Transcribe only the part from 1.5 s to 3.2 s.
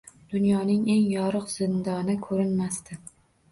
zindoni ko’rinmasdi.